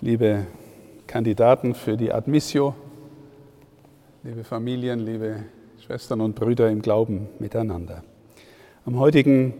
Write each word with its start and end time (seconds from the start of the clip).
liebe 0.00 0.46
Kandidaten 1.06 1.74
für 1.74 1.96
die 1.96 2.12
Admissio, 2.12 2.74
liebe 4.22 4.44
Familien, 4.44 5.00
liebe 5.00 5.44
Schwestern 5.84 6.20
und 6.20 6.34
Brüder 6.34 6.70
im 6.70 6.82
Glauben 6.82 7.28
miteinander. 7.38 8.02
Am 8.84 8.98
heutigen 8.98 9.54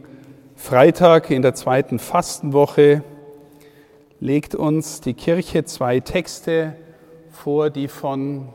Freitag 0.55 1.31
in 1.31 1.41
der 1.41 1.55
zweiten 1.55 1.99
Fastenwoche 1.99 3.03
legt 4.21 4.55
uns 4.55 5.01
die 5.01 5.15
Kirche 5.15 5.65
zwei 5.65 6.01
Texte 6.01 6.77
vor, 7.31 7.71
die 7.71 7.89
von 7.89 8.49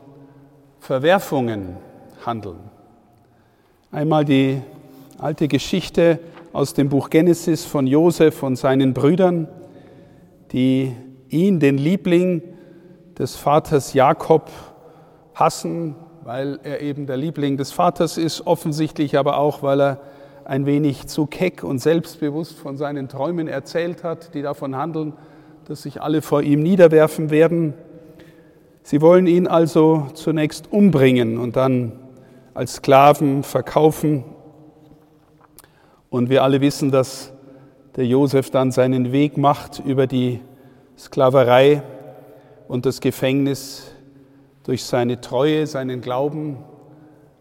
Verwerfungen 0.78 1.76
handeln. 2.24 2.58
Einmal 3.90 4.24
die 4.24 4.62
alte 5.18 5.48
Geschichte 5.48 6.20
aus 6.52 6.74
dem 6.74 6.88
Buch 6.88 7.10
Genesis 7.10 7.64
von 7.64 7.86
Josef 7.86 8.42
und 8.42 8.56
seinen 8.56 8.94
Brüdern, 8.94 9.48
die 10.52 10.94
ihn, 11.32 11.60
den 11.60 11.78
Liebling 11.78 12.42
des 13.18 13.36
Vaters 13.36 13.94
Jakob, 13.94 14.50
hassen, 15.34 15.96
weil 16.24 16.60
er 16.62 16.80
eben 16.80 17.06
der 17.06 17.16
Liebling 17.16 17.56
des 17.56 17.72
Vaters 17.72 18.18
ist, 18.18 18.46
offensichtlich 18.46 19.18
aber 19.18 19.38
auch, 19.38 19.62
weil 19.62 19.80
er 19.80 20.00
ein 20.44 20.66
wenig 20.66 21.06
zu 21.06 21.26
keck 21.26 21.62
und 21.62 21.78
selbstbewusst 21.78 22.58
von 22.58 22.76
seinen 22.76 23.08
Träumen 23.08 23.48
erzählt 23.48 24.04
hat, 24.04 24.34
die 24.34 24.42
davon 24.42 24.76
handeln, 24.76 25.14
dass 25.66 25.82
sich 25.82 26.02
alle 26.02 26.22
vor 26.22 26.42
ihm 26.42 26.62
niederwerfen 26.62 27.30
werden. 27.30 27.74
Sie 28.82 29.00
wollen 29.00 29.26
ihn 29.26 29.46
also 29.46 30.08
zunächst 30.14 30.72
umbringen 30.72 31.38
und 31.38 31.56
dann 31.56 31.92
als 32.54 32.74
Sklaven 32.74 33.44
verkaufen. 33.44 34.24
Und 36.10 36.28
wir 36.28 36.42
alle 36.42 36.60
wissen, 36.60 36.90
dass 36.90 37.32
der 37.96 38.06
Josef 38.06 38.50
dann 38.50 38.72
seinen 38.72 39.12
Weg 39.12 39.38
macht 39.38 39.80
über 39.84 40.06
die 40.06 40.40
Sklaverei 40.98 41.82
und 42.68 42.86
das 42.86 43.00
Gefängnis 43.00 43.92
durch 44.64 44.84
seine 44.84 45.20
Treue, 45.20 45.66
seinen 45.66 46.00
Glauben, 46.00 46.58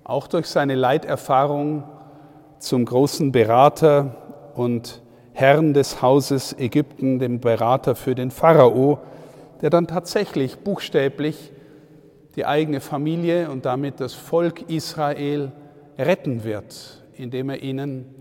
auch 0.04 0.28
durch 0.28 0.48
seine 0.48 0.76
Leiterfahrung 0.76 1.84
zum 2.60 2.86
großen 2.86 3.32
Berater 3.32 4.16
und 4.56 5.02
Herrn 5.34 5.74
des 5.74 6.02
Hauses 6.02 6.54
Ägypten, 6.58 7.20
dem 7.20 7.40
Berater 7.40 7.96
für 7.96 8.16
den 8.16 8.32
Pharao, 8.32 9.00
der 9.62 9.70
dann 9.70 9.88
tatsächlich 9.88 10.60
buchstäblich 10.60 11.52
die 12.36 12.46
eigene 12.46 12.82
Familie 12.82 13.50
und 13.50 13.66
damit 13.66 14.00
das 14.00 14.14
Volk 14.14 14.70
Israel 14.70 15.52
retten 15.98 16.44
wird, 16.44 17.04
indem 17.14 17.50
er 17.50 17.62
ihnen 17.62 18.16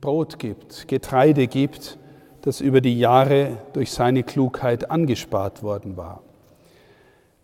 Brot 0.00 0.38
gibt, 0.38 0.88
Getreide 0.88 1.46
gibt, 1.46 1.98
das 2.42 2.60
über 2.60 2.80
die 2.80 2.98
Jahre 2.98 3.58
durch 3.72 3.92
seine 3.92 4.22
Klugheit 4.22 4.90
angespart 4.90 5.62
worden 5.62 5.96
war. 5.96 6.22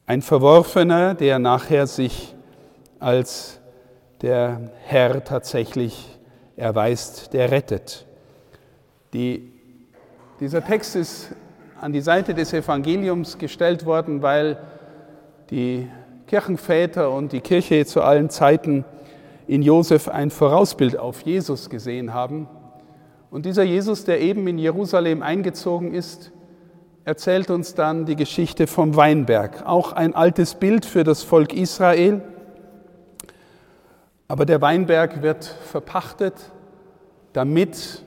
Ein 0.06 0.22
Verworfener, 0.22 1.14
der 1.14 1.38
nachher 1.38 1.86
sich 1.86 2.34
als 2.98 3.60
der 4.22 4.70
Herr 4.84 5.24
tatsächlich 5.24 6.18
erweist, 6.56 7.32
der 7.32 7.50
rettet. 7.50 8.06
Die, 9.12 9.52
dieser 10.40 10.64
Text 10.64 10.96
ist 10.96 11.30
an 11.80 11.92
die 11.92 12.00
Seite 12.00 12.34
des 12.34 12.52
Evangeliums 12.52 13.36
gestellt 13.36 13.84
worden, 13.84 14.22
weil 14.22 14.58
die 15.50 15.88
Kirchenväter 16.26 17.10
und 17.10 17.32
die 17.32 17.40
Kirche 17.40 17.84
zu 17.84 18.02
allen 18.02 18.30
Zeiten 18.30 18.84
in 19.46 19.62
Josef 19.62 20.08
ein 20.08 20.30
Vorausbild 20.30 20.98
auf 20.98 21.20
Jesus 21.22 21.70
gesehen 21.70 22.14
haben. 22.14 22.48
Und 23.36 23.44
dieser 23.44 23.64
Jesus, 23.64 24.04
der 24.04 24.22
eben 24.22 24.48
in 24.48 24.56
Jerusalem 24.56 25.22
eingezogen 25.22 25.92
ist, 25.92 26.32
erzählt 27.04 27.50
uns 27.50 27.74
dann 27.74 28.06
die 28.06 28.16
Geschichte 28.16 28.66
vom 28.66 28.96
Weinberg, 28.96 29.66
auch 29.66 29.92
ein 29.92 30.14
altes 30.14 30.54
Bild 30.54 30.86
für 30.86 31.04
das 31.04 31.22
Volk 31.22 31.52
Israel. 31.52 32.22
Aber 34.26 34.46
der 34.46 34.62
Weinberg 34.62 35.20
wird 35.20 35.44
verpachtet, 35.44 36.32
damit 37.34 38.02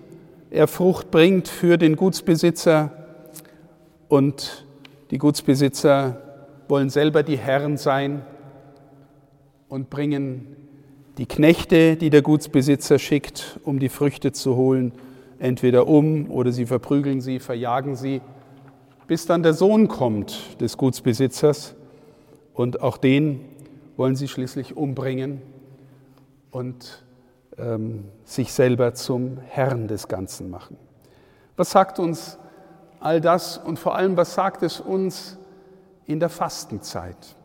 er 0.50 0.68
Frucht 0.68 1.12
bringt 1.12 1.48
für 1.48 1.78
den 1.78 1.96
Gutsbesitzer. 1.96 2.92
Und 4.08 4.66
die 5.12 5.20
Gutsbesitzer 5.20 6.24
wollen 6.68 6.90
selber 6.90 7.22
die 7.22 7.38
Herren 7.38 7.78
sein 7.78 8.24
und 9.68 9.92
bringen 9.92 10.56
die 11.20 11.28
Knechte, 11.28 11.98
die 11.98 12.09
der 12.09 12.24
Gutsbesitzer 12.24 12.98
schickt, 12.98 13.59
um 13.64 13.78
die 13.78 13.90
Früchte 13.90 14.32
zu 14.32 14.56
holen, 14.56 14.92
entweder 15.40 15.88
um 15.88 16.30
oder 16.30 16.52
sie 16.52 16.66
verprügeln 16.66 17.22
sie, 17.22 17.40
verjagen 17.40 17.96
sie, 17.96 18.22
bis 19.08 19.26
dann 19.26 19.42
der 19.42 19.54
Sohn 19.54 19.88
kommt 19.88 20.62
des 20.62 20.78
Gutsbesitzers 20.78 21.76
und 22.54 22.82
auch 22.82 22.98
den 22.98 23.42
wollen 23.98 24.16
sie 24.16 24.28
schließlich 24.28 24.78
umbringen 24.78 25.42
und 26.52 27.04
ähm, 27.58 28.06
sich 28.24 28.54
selber 28.54 28.94
zum 28.94 29.38
Herrn 29.48 29.88
des 29.88 30.08
Ganzen 30.08 30.50
machen. 30.50 30.78
Was 31.58 31.72
sagt 31.72 32.00
uns 32.00 32.38
all 33.00 33.20
das 33.22 33.58
und 33.58 33.80
vor 33.80 33.96
allem, 33.96 34.16
was 34.18 34.34
sagt 34.34 34.64
es 34.64 34.80
uns 34.80 35.38
in 36.06 36.20
der 36.20 36.30
Fastenzeit? 36.30 37.36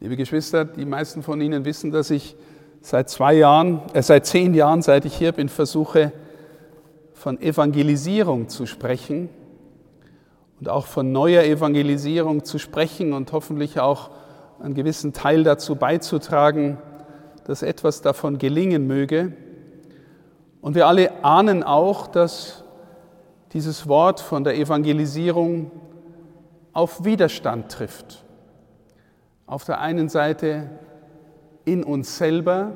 Liebe 0.00 0.16
Geschwister, 0.16 0.64
die 0.64 0.84
meisten 0.84 1.22
von 1.22 1.40
Ihnen 1.40 1.64
wissen, 1.64 1.90
dass 1.90 2.10
ich 2.10 2.36
seit 2.80 3.10
zwei 3.10 3.34
Jahren, 3.34 3.82
äh, 3.92 4.02
seit 4.02 4.26
zehn 4.26 4.54
Jahren, 4.54 4.82
seit 4.82 5.04
ich 5.04 5.16
hier 5.16 5.32
bin, 5.32 5.48
versuche, 5.48 6.12
von 7.12 7.40
Evangelisierung 7.40 8.48
zu 8.48 8.66
sprechen 8.66 9.28
und 10.60 10.68
auch 10.68 10.86
von 10.86 11.10
neuer 11.10 11.42
Evangelisierung 11.42 12.44
zu 12.44 12.58
sprechen 12.58 13.12
und 13.12 13.32
hoffentlich 13.32 13.80
auch 13.80 14.10
einen 14.60 14.74
gewissen 14.74 15.12
Teil 15.12 15.42
dazu 15.42 15.76
beizutragen, 15.76 16.78
dass 17.44 17.62
etwas 17.62 18.02
davon 18.02 18.38
gelingen 18.38 18.86
möge. 18.86 19.32
Und 20.60 20.74
wir 20.74 20.86
alle 20.86 21.24
ahnen 21.24 21.62
auch, 21.62 22.06
dass 22.06 22.64
dieses 23.52 23.88
Wort 23.88 24.20
von 24.20 24.44
der 24.44 24.56
Evangelisierung 24.56 25.70
auf 26.72 27.04
Widerstand 27.04 27.72
trifft 27.72 28.24
auf 29.48 29.64
der 29.64 29.80
einen 29.80 30.10
Seite 30.10 30.68
in 31.72 31.84
uns 31.84 32.16
selber, 32.16 32.72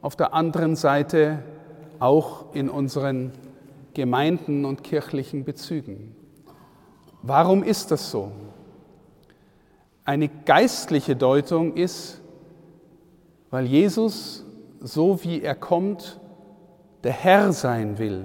auf 0.00 0.16
der 0.16 0.32
anderen 0.32 0.76
Seite 0.76 1.42
auch 1.98 2.54
in 2.54 2.70
unseren 2.70 3.32
Gemeinden 3.94 4.64
und 4.64 4.84
kirchlichen 4.84 5.44
Bezügen. 5.44 6.14
Warum 7.22 7.62
ist 7.62 7.90
das 7.90 8.10
so? 8.10 8.32
Eine 10.04 10.28
geistliche 10.28 11.16
Deutung 11.16 11.74
ist, 11.74 12.20
weil 13.50 13.66
Jesus, 13.66 14.46
so 14.80 15.22
wie 15.24 15.42
er 15.42 15.54
kommt, 15.54 16.20
der 17.02 17.12
Herr 17.12 17.52
sein 17.52 17.98
will. 17.98 18.24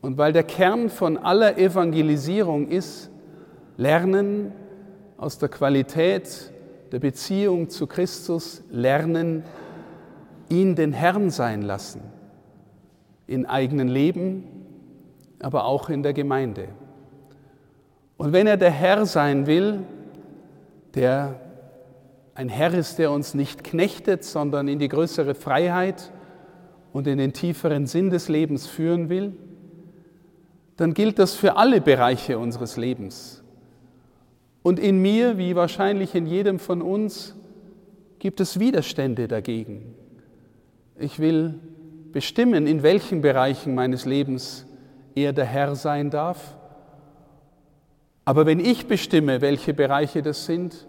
Und 0.00 0.18
weil 0.18 0.32
der 0.32 0.42
Kern 0.42 0.88
von 0.88 1.16
aller 1.18 1.58
Evangelisierung 1.58 2.68
ist, 2.68 3.10
lernen, 3.76 4.52
aus 5.18 5.38
der 5.38 5.48
Qualität 5.48 6.52
der 6.96 7.00
Beziehung 7.00 7.68
zu 7.68 7.86
Christus 7.86 8.62
lernen, 8.70 9.42
ihn 10.48 10.76
den 10.76 10.94
Herrn 10.94 11.28
sein 11.28 11.60
lassen, 11.60 12.00
in 13.26 13.44
eigenen 13.44 13.88
Leben, 13.88 14.44
aber 15.38 15.66
auch 15.66 15.90
in 15.90 16.02
der 16.02 16.14
Gemeinde. 16.14 16.68
Und 18.16 18.32
wenn 18.32 18.46
er 18.46 18.56
der 18.56 18.70
Herr 18.70 19.04
sein 19.04 19.46
will, 19.46 19.80
der 20.94 21.38
ein 22.34 22.48
Herr 22.48 22.72
ist, 22.72 22.98
der 22.98 23.10
uns 23.10 23.34
nicht 23.34 23.62
knechtet, 23.62 24.24
sondern 24.24 24.66
in 24.66 24.78
die 24.78 24.88
größere 24.88 25.34
Freiheit 25.34 26.10
und 26.94 27.06
in 27.06 27.18
den 27.18 27.34
tieferen 27.34 27.86
Sinn 27.86 28.08
des 28.08 28.30
Lebens 28.30 28.66
führen 28.66 29.10
will, 29.10 29.36
dann 30.78 30.94
gilt 30.94 31.18
das 31.18 31.34
für 31.34 31.58
alle 31.58 31.82
Bereiche 31.82 32.38
unseres 32.38 32.78
Lebens. 32.78 33.44
Und 34.66 34.80
in 34.80 35.00
mir, 35.00 35.38
wie 35.38 35.54
wahrscheinlich 35.54 36.16
in 36.16 36.26
jedem 36.26 36.58
von 36.58 36.82
uns, 36.82 37.36
gibt 38.18 38.40
es 38.40 38.58
Widerstände 38.58 39.28
dagegen. 39.28 39.94
Ich 40.98 41.20
will 41.20 41.60
bestimmen, 42.10 42.66
in 42.66 42.82
welchen 42.82 43.20
Bereichen 43.20 43.76
meines 43.76 44.06
Lebens 44.06 44.66
er 45.14 45.32
der 45.32 45.44
Herr 45.44 45.76
sein 45.76 46.10
darf. 46.10 46.56
Aber 48.24 48.44
wenn 48.44 48.58
ich 48.58 48.88
bestimme, 48.88 49.40
welche 49.40 49.72
Bereiche 49.72 50.20
das 50.20 50.46
sind, 50.46 50.88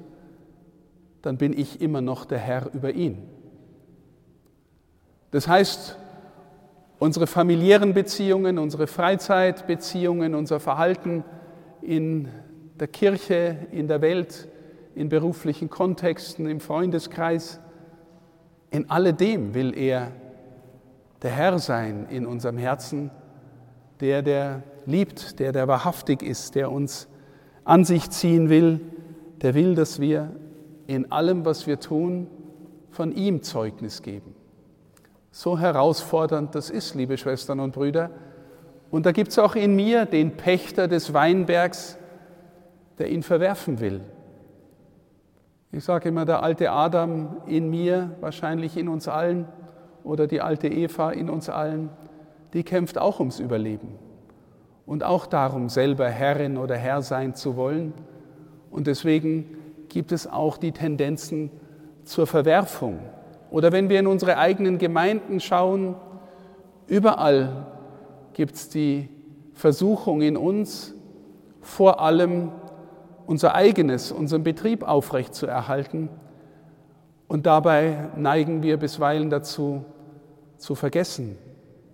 dann 1.22 1.38
bin 1.38 1.54
ich 1.54 1.80
immer 1.80 2.02
noch 2.02 2.26
der 2.26 2.40
Herr 2.40 2.74
über 2.74 2.94
ihn. 2.94 3.30
Das 5.30 5.48
heißt, 5.48 6.00
unsere 6.98 7.28
familiären 7.28 7.94
Beziehungen, 7.94 8.58
unsere 8.58 8.88
Freizeitbeziehungen, 8.88 10.34
unser 10.34 10.60
Verhalten 10.60 11.24
in 11.84 12.28
der 12.80 12.88
Kirche, 12.88 13.58
in 13.72 13.88
der 13.88 14.02
Welt, 14.02 14.48
in 14.96 15.10
beruflichen 15.10 15.70
Kontexten, 15.70 16.48
im 16.48 16.60
Freundeskreis. 16.60 17.60
In 18.72 18.90
alledem 18.90 19.54
will 19.54 19.78
er 19.78 20.12
der 21.22 21.32
Herr 21.32 21.60
sein 21.60 22.08
in 22.10 22.26
unserem 22.26 22.58
Herzen, 22.58 23.12
der, 24.00 24.22
der 24.22 24.64
liebt, 24.86 25.40
der 25.40 25.52
der 25.52 25.68
wahrhaftig 25.68 26.22
ist, 26.22 26.56
der 26.56 26.72
uns 26.72 27.08
an 27.64 27.86
sich 27.86 28.10
ziehen 28.10 28.50
will, 28.50 28.80
der 29.42 29.54
will, 29.54 29.76
dass 29.76 30.00
wir 30.00 30.32
in 30.88 31.12
allem, 31.12 31.46
was 31.46 31.68
wir 31.68 31.80
tun, 31.80 32.28
von 32.92 33.14
ihm 33.14 33.44
Zeugnis 33.44 34.02
geben. 34.02 34.34
So 35.32 35.60
herausfordernd 35.60 36.56
das 36.56 36.70
ist, 36.70 36.96
liebe 36.96 37.18
Schwestern 37.18 37.60
und 37.60 37.74
Brüder. 37.74 38.10
Und 38.90 39.06
da 39.06 39.12
gibt 39.12 39.32
es 39.32 39.40
auch 39.40 39.56
in 39.56 39.76
mir 39.76 40.06
den 40.06 40.38
Pächter 40.38 40.88
des 40.88 41.14
Weinbergs, 41.14 41.98
der 42.98 43.10
ihn 43.10 43.24
verwerfen 43.24 43.80
will. 43.80 44.02
Ich 45.72 45.84
sage 45.84 46.10
immer, 46.10 46.26
der 46.26 46.44
alte 46.44 46.72
Adam 46.72 47.38
in 47.46 47.70
mir, 47.70 48.16
wahrscheinlich 48.22 48.78
in 48.78 48.88
uns 48.88 49.08
allen, 49.08 49.48
oder 50.04 50.28
die 50.28 50.42
alte 50.42 50.68
Eva 50.68 51.12
in 51.12 51.30
uns 51.30 51.50
allen, 51.50 51.90
die 52.54 52.64
kämpft 52.64 52.98
auch 52.98 53.20
ums 53.20 53.40
Überleben 53.40 54.00
und 54.86 55.04
auch 55.04 55.26
darum, 55.26 55.68
selber 55.68 56.08
Herrin 56.08 56.58
oder 56.58 56.76
Herr 56.78 57.02
sein 57.02 57.36
zu 57.36 57.58
wollen. 57.58 57.94
Und 58.72 58.88
deswegen 58.88 59.58
gibt 59.90 60.14
es 60.14 60.26
auch 60.26 60.58
die 60.58 60.72
Tendenzen 60.72 61.52
zur 62.06 62.26
Verwerfung. 62.26 63.00
Oder 63.52 63.74
wenn 63.74 63.90
wir 63.90 64.00
in 64.00 64.08
unsere 64.08 64.38
eigenen 64.38 64.78
Gemeinden 64.78 65.42
schauen, 65.42 65.96
überall 66.88 67.68
gibt 68.34 68.56
es 68.56 68.70
die 68.70 69.10
Versuchung 69.54 70.22
in 70.22 70.38
uns, 70.38 70.96
vor 71.62 72.00
allem 72.00 72.52
unser 73.28 73.54
eigenes, 73.54 74.12
unseren 74.12 74.44
Betrieb 74.44 74.84
aufrechtzuerhalten. 74.84 76.10
Und 77.28 77.46
dabei 77.46 78.08
neigen 78.16 78.64
wir 78.64 78.78
bisweilen 78.78 79.30
dazu, 79.30 79.86
zu 80.58 80.74
vergessen, 80.74 81.38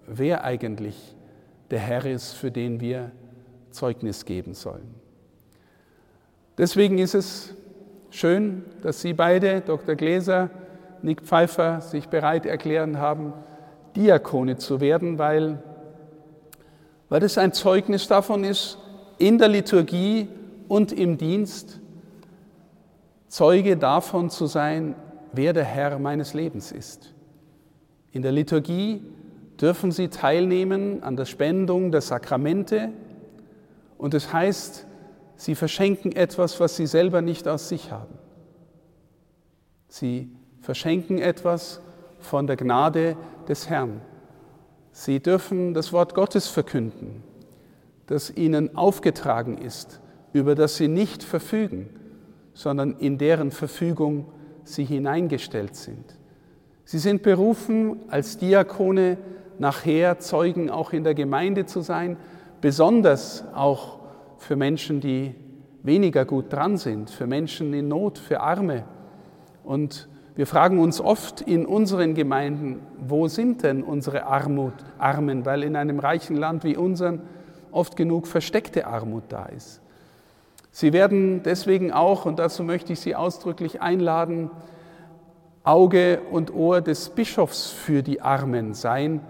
wer 0.07 0.45
eigentlich 0.45 1.15
der 1.71 1.79
Herr 1.79 2.05
ist, 2.05 2.33
für 2.33 2.51
den 2.51 2.79
wir 2.79 3.11
Zeugnis 3.71 4.25
geben 4.25 4.53
sollen. 4.53 4.93
Deswegen 6.57 6.99
ist 6.99 7.15
es 7.15 7.53
schön, 8.11 8.63
dass 8.83 9.01
Sie 9.01 9.13
beide, 9.13 9.61
Dr. 9.61 9.95
Gläser, 9.95 10.51
Nick 11.01 11.23
Pfeiffer, 11.23 11.81
sich 11.81 12.07
bereit 12.07 12.45
erklären 12.45 12.99
haben, 12.99 13.33
Diakone 13.95 14.57
zu 14.57 14.79
werden, 14.79 15.17
weil, 15.17 15.61
weil 17.09 17.19
das 17.19 17.39
ein 17.39 17.53
Zeugnis 17.53 18.07
davon 18.07 18.43
ist, 18.43 18.77
in 19.17 19.39
der 19.39 19.47
Liturgie 19.47 20.27
und 20.67 20.91
im 20.91 21.17
Dienst 21.17 21.79
Zeuge 23.27 23.77
davon 23.77 24.29
zu 24.29 24.45
sein, 24.45 24.95
wer 25.31 25.53
der 25.53 25.63
Herr 25.63 25.97
meines 25.97 26.33
Lebens 26.33 26.71
ist. 26.71 27.13
In 28.11 28.21
der 28.21 28.31
Liturgie 28.31 29.01
dürfen 29.59 29.91
sie 29.91 30.09
teilnehmen 30.09 31.01
an 31.01 31.15
der 31.15 31.25
Spendung 31.25 31.91
der 31.91 32.01
Sakramente 32.01 32.89
und 33.97 34.13
das 34.13 34.31
heißt, 34.31 34.85
sie 35.35 35.55
verschenken 35.55 36.11
etwas, 36.11 36.59
was 36.59 36.75
sie 36.75 36.85
selber 36.85 37.21
nicht 37.21 37.47
aus 37.47 37.69
sich 37.69 37.91
haben. 37.91 38.13
Sie 39.87 40.29
verschenken 40.61 41.19
etwas 41.19 41.81
von 42.19 42.47
der 42.47 42.55
Gnade 42.55 43.17
des 43.47 43.69
Herrn. 43.69 44.01
Sie 44.91 45.19
dürfen 45.19 45.73
das 45.73 45.91
Wort 45.91 46.13
Gottes 46.13 46.47
verkünden, 46.47 47.23
das 48.05 48.29
ihnen 48.29 48.75
aufgetragen 48.75 49.57
ist, 49.57 49.99
über 50.33 50.55
das 50.55 50.75
sie 50.75 50.87
nicht 50.87 51.23
verfügen, 51.23 51.89
sondern 52.53 52.97
in 52.97 53.17
deren 53.17 53.51
Verfügung 53.51 54.25
sie 54.63 54.83
hineingestellt 54.83 55.75
sind. 55.75 56.17
Sie 56.85 56.99
sind 56.99 57.23
berufen, 57.23 57.97
als 58.09 58.37
Diakone 58.37 59.17
nachher 59.59 60.19
Zeugen 60.19 60.69
auch 60.69 60.91
in 60.91 61.03
der 61.03 61.13
Gemeinde 61.13 61.65
zu 61.65 61.81
sein, 61.81 62.17
besonders 62.59 63.45
auch 63.53 63.99
für 64.37 64.55
Menschen, 64.55 64.99
die 64.99 65.35
weniger 65.83 66.25
gut 66.25 66.51
dran 66.51 66.77
sind, 66.77 67.09
für 67.09 67.27
Menschen 67.27 67.73
in 67.73 67.87
Not, 67.87 68.17
für 68.17 68.41
Arme. 68.41 68.83
Und 69.63 70.07
wir 70.35 70.47
fragen 70.47 70.79
uns 70.79 70.99
oft 70.99 71.41
in 71.41 71.65
unseren 71.65 72.15
Gemeinden, 72.15 72.79
wo 72.99 73.27
sind 73.27 73.63
denn 73.63 73.83
unsere 73.83 74.25
Armut, 74.25 74.73
Armen, 74.97 75.45
weil 75.45 75.63
in 75.63 75.75
einem 75.75 75.99
reichen 75.99 76.35
Land 76.35 76.63
wie 76.63 76.75
unserem 76.75 77.21
oft 77.71 77.95
genug 77.95 78.27
versteckte 78.27 78.87
Armut 78.87 79.23
da 79.29 79.45
ist. 79.45 79.82
Sie 80.75 80.91
werden 80.91 81.43
deswegen 81.43 81.91
auch, 81.91 82.25
und 82.25 82.39
dazu 82.39 82.63
möchte 82.63 82.93
ich 82.93 82.99
Sie 82.99 83.15
ausdrücklich 83.15 83.83
einladen, 83.83 84.49
Auge 85.63 86.19
und 86.31 86.51
Ohr 86.51 86.81
des 86.81 87.11
Bischofs 87.11 87.69
für 87.69 88.01
die 88.01 88.21
Armen 88.21 88.73
sein 88.73 89.21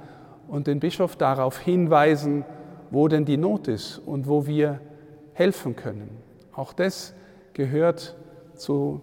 und 0.48 0.68
den 0.68 0.80
Bischof 0.80 1.18
darauf 1.18 1.60
hinweisen, 1.60 2.46
wo 2.92 3.10
denn 3.10 3.26
die 3.26 3.36
Not 3.36 3.68
ist 3.68 3.98
und 3.98 4.30
wo 4.30 4.48
wir 4.48 4.80
helfen 5.34 5.76
können. 5.76 6.18
Auch 6.54 6.72
das 6.72 7.14
gehört 7.52 8.16
zu, 8.56 9.02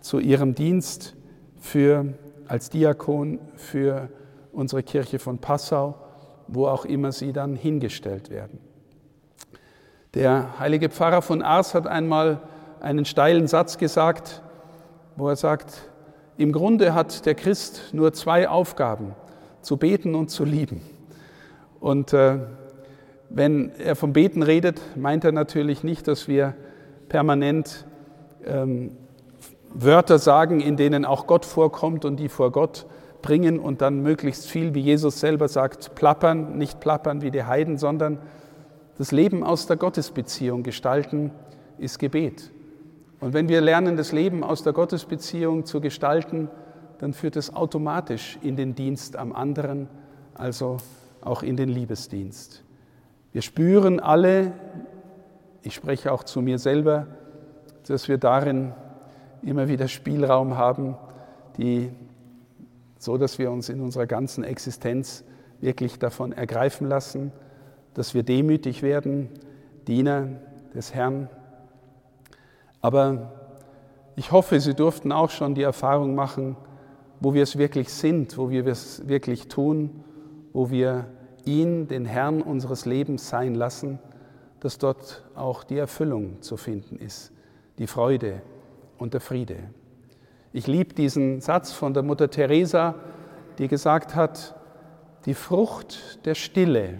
zu 0.00 0.18
ihrem 0.18 0.56
Dienst 0.56 1.14
für, 1.56 2.14
als 2.48 2.68
Diakon 2.70 3.38
für 3.54 4.08
unsere 4.52 4.82
Kirche 4.82 5.20
von 5.20 5.38
Passau, 5.38 5.94
wo 6.48 6.66
auch 6.66 6.84
immer 6.84 7.12
sie 7.12 7.32
dann 7.32 7.54
hingestellt 7.54 8.28
werden. 8.28 8.58
Der 10.14 10.58
heilige 10.58 10.88
Pfarrer 10.88 11.22
von 11.22 11.40
Ars 11.40 11.72
hat 11.72 11.86
einmal 11.86 12.40
einen 12.80 13.04
steilen 13.04 13.46
Satz 13.46 13.78
gesagt, 13.78 14.42
wo 15.14 15.28
er 15.28 15.36
sagt, 15.36 15.88
im 16.36 16.50
Grunde 16.50 16.94
hat 16.94 17.26
der 17.26 17.36
Christ 17.36 17.90
nur 17.92 18.12
zwei 18.12 18.48
Aufgaben, 18.48 19.14
zu 19.62 19.76
beten 19.76 20.16
und 20.16 20.28
zu 20.28 20.44
lieben. 20.44 20.82
Und 21.78 22.12
äh, 22.12 22.38
wenn 23.28 23.70
er 23.78 23.94
vom 23.94 24.12
Beten 24.12 24.42
redet, 24.42 24.80
meint 24.96 25.24
er 25.24 25.30
natürlich 25.30 25.84
nicht, 25.84 26.08
dass 26.08 26.26
wir 26.26 26.54
permanent 27.08 27.86
ähm, 28.44 28.96
Wörter 29.72 30.18
sagen, 30.18 30.60
in 30.60 30.76
denen 30.76 31.04
auch 31.04 31.28
Gott 31.28 31.44
vorkommt 31.44 32.04
und 32.04 32.16
die 32.16 32.28
vor 32.28 32.50
Gott 32.50 32.86
bringen 33.22 33.60
und 33.60 33.80
dann 33.80 34.00
möglichst 34.00 34.48
viel, 34.48 34.74
wie 34.74 34.80
Jesus 34.80 35.20
selber 35.20 35.46
sagt, 35.46 35.94
plappern, 35.94 36.58
nicht 36.58 36.80
plappern 36.80 37.22
wie 37.22 37.30
die 37.30 37.44
Heiden, 37.44 37.78
sondern 37.78 38.18
das 39.00 39.12
Leben 39.12 39.42
aus 39.42 39.66
der 39.66 39.78
Gottesbeziehung 39.78 40.62
gestalten, 40.62 41.30
ist 41.78 41.98
Gebet. 41.98 42.50
Und 43.18 43.32
wenn 43.32 43.48
wir 43.48 43.62
lernen, 43.62 43.96
das 43.96 44.12
Leben 44.12 44.44
aus 44.44 44.62
der 44.62 44.74
Gottesbeziehung 44.74 45.64
zu 45.64 45.80
gestalten, 45.80 46.50
dann 46.98 47.14
führt 47.14 47.36
es 47.36 47.56
automatisch 47.56 48.38
in 48.42 48.56
den 48.56 48.74
Dienst 48.74 49.16
am 49.16 49.32
anderen, 49.32 49.88
also 50.34 50.76
auch 51.22 51.42
in 51.42 51.56
den 51.56 51.70
Liebesdienst. 51.70 52.62
Wir 53.32 53.40
spüren 53.40 54.00
alle, 54.00 54.52
ich 55.62 55.74
spreche 55.74 56.12
auch 56.12 56.22
zu 56.22 56.42
mir 56.42 56.58
selber, 56.58 57.06
dass 57.88 58.06
wir 58.06 58.18
darin 58.18 58.74
immer 59.40 59.66
wieder 59.66 59.88
Spielraum 59.88 60.58
haben, 60.58 60.98
die, 61.56 61.90
so 62.98 63.16
dass 63.16 63.38
wir 63.38 63.50
uns 63.50 63.70
in 63.70 63.80
unserer 63.80 64.06
ganzen 64.06 64.44
Existenz 64.44 65.24
wirklich 65.58 65.98
davon 65.98 66.32
ergreifen 66.32 66.86
lassen, 66.86 67.32
dass 67.94 68.14
wir 68.14 68.22
demütig 68.22 68.82
werden, 68.82 69.28
Diener 69.86 70.28
des 70.74 70.94
Herrn 70.94 71.28
aber 72.80 73.32
ich 74.16 74.32
hoffe, 74.32 74.60
Sie 74.60 74.74
durften 74.74 75.12
auch 75.12 75.30
schon 75.30 75.54
die 75.54 75.62
Erfahrung 75.62 76.14
machen, 76.14 76.56
wo 77.20 77.34
wir 77.34 77.42
es 77.42 77.58
wirklich 77.58 77.90
sind, 77.90 78.38
wo 78.38 78.50
wir 78.50 78.66
es 78.66 79.06
wirklich 79.06 79.48
tun, 79.48 80.04
wo 80.52 80.70
wir 80.70 81.06
ihn, 81.44 81.88
den 81.88 82.04
Herrn 82.04 82.42
unseres 82.42 82.86
Lebens 82.86 83.28
sein 83.28 83.54
lassen, 83.54 83.98
dass 84.60 84.78
dort 84.78 85.24
auch 85.34 85.64
die 85.64 85.78
Erfüllung 85.78 86.42
zu 86.42 86.56
finden 86.56 86.96
ist, 86.96 87.32
die 87.78 87.86
Freude 87.86 88.42
und 88.98 89.14
der 89.14 89.20
Friede. 89.20 89.56
Ich 90.52 90.66
liebe 90.66 90.94
diesen 90.94 91.40
Satz 91.40 91.72
von 91.72 91.94
der 91.94 92.02
Mutter 92.02 92.30
Teresa, 92.30 92.94
die 93.58 93.68
gesagt 93.68 94.14
hat, 94.14 94.54
die 95.26 95.34
Frucht 95.34 96.24
der 96.24 96.34
Stille 96.34 96.98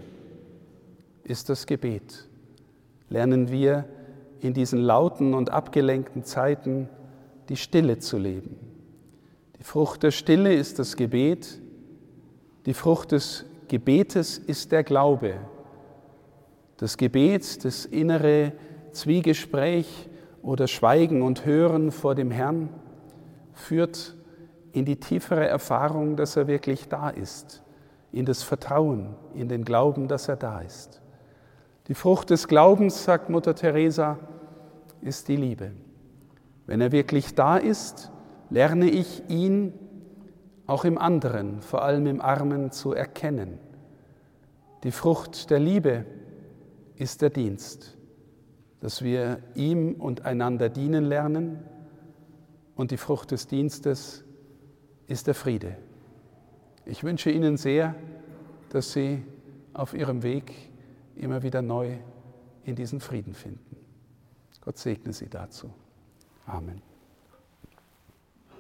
ist 1.25 1.49
das 1.49 1.67
Gebet. 1.67 2.29
Lernen 3.09 3.51
wir 3.51 3.85
in 4.41 4.55
diesen 4.55 4.81
lauten 4.81 5.35
und 5.35 5.51
abgelenkten 5.51 6.25
Zeiten 6.25 6.89
die 7.49 7.57
Stille 7.57 7.99
zu 7.99 8.19
leben. 8.19 8.57
Die 9.59 9.65
Frucht 9.65 10.03
der 10.03 10.11
Stille 10.11 10.55
ist 10.55 10.79
das 10.79 10.97
Gebet, 10.97 11.61
die 12.67 12.75
Frucht 12.75 13.13
des 13.13 13.45
Gebetes 13.69 14.39
ist 14.39 14.73
der 14.73 14.85
Glaube. 14.85 15.35
Das 16.77 16.97
Gebet, 16.97 17.65
das 17.65 17.85
innere 17.85 18.53
Zwiegespräch 18.93 20.09
oder 20.43 20.67
Schweigen 20.67 21.23
und 21.23 21.45
Hören 21.45 21.91
vor 21.91 22.15
dem 22.15 22.31
Herrn 22.31 22.69
führt 23.53 24.17
in 24.73 24.85
die 24.85 24.97
tiefere 24.97 25.47
Erfahrung, 25.47 26.17
dass 26.17 26.37
er 26.37 26.47
wirklich 26.47 26.89
da 26.89 27.11
ist, 27.11 27.63
in 28.13 28.25
das 28.25 28.43
Vertrauen, 28.43 29.15
in 29.35 29.49
den 29.49 29.65
Glauben, 29.65 30.09
dass 30.09 30.29
er 30.29 30.37
da 30.37 30.61
ist. 30.61 31.00
Die 31.91 31.97
Frucht 31.97 32.31
des 32.31 32.47
Glaubens, 32.47 33.03
sagt 33.03 33.31
Mutter 33.31 33.57
Teresa, 33.57 34.17
ist 35.01 35.27
die 35.27 35.35
Liebe. 35.35 35.73
Wenn 36.67 36.81
er 36.81 36.93
wirklich 36.93 37.35
da 37.35 37.57
ist, 37.57 38.13
lerne 38.49 38.89
ich 38.89 39.29
ihn 39.29 39.73
auch 40.69 40.85
im 40.85 40.99
anderen, 40.99 41.61
vor 41.63 41.83
allem 41.83 42.07
im 42.07 42.21
Armen, 42.21 42.71
zu 42.71 42.93
erkennen. 42.93 43.59
Die 44.85 44.93
Frucht 44.93 45.51
der 45.51 45.59
Liebe 45.59 46.05
ist 46.95 47.23
der 47.23 47.31
Dienst, 47.31 47.99
dass 48.79 49.03
wir 49.03 49.41
ihm 49.57 49.95
und 49.95 50.25
einander 50.25 50.69
dienen 50.69 51.03
lernen. 51.03 51.59
Und 52.77 52.93
die 52.93 52.99
Frucht 52.99 53.33
des 53.33 53.49
Dienstes 53.49 54.23
ist 55.09 55.27
der 55.27 55.35
Friede. 55.35 55.77
Ich 56.87 57.03
wünsche 57.03 57.33
Ihnen 57.33 57.57
sehr, 57.57 57.97
dass 58.69 58.93
Sie 58.93 59.25
auf 59.75 59.93
Ihrem 59.93 60.23
Weg 60.23 60.70
immer 61.21 61.43
wieder 61.43 61.63
neu 61.63 61.97
in 62.65 62.75
diesen 62.75 63.01
Frieden 63.01 63.35
finden. 63.35 63.77
Gott 64.61 64.79
segne 64.79 65.13
Sie 65.13 65.29
dazu. 65.29 65.73
Amen. 66.47 66.90